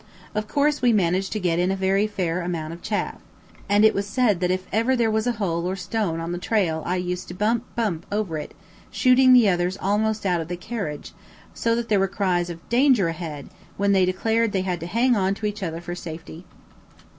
[0.33, 3.17] Of course we managed to get in a very fair amount of chaff.
[3.17, 5.33] I used often to drive, and it was said that if ever there was a
[5.33, 8.55] hole or stone on the trail I used to bump, bump over it,
[8.89, 11.11] shooting the others almost out of the carriage,
[11.53, 15.15] so that there were cries of "danger ahead," when they declared they had to hang
[15.15, 16.45] on to each other for safety.